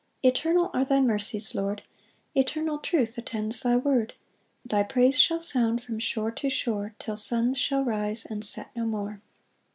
2 0.23 0.29
Eternal 0.29 0.71
are 0.73 0.83
thy 0.83 0.99
mercies, 0.99 1.53
Lord; 1.53 1.83
Eternal 2.33 2.79
truth 2.79 3.19
attends 3.19 3.61
thy 3.61 3.75
word: 3.77 4.15
Thy 4.65 4.81
praise 4.81 5.19
shall 5.21 5.39
sound 5.39 5.83
from 5.83 5.99
shore 5.99 6.31
to 6.31 6.49
shore, 6.49 6.95
Till 6.97 7.17
suns 7.17 7.59
shall 7.59 7.83
rise 7.85 8.25
and 8.25 8.43
set 8.43 8.75
no 8.75 8.87
more. 8.87 9.21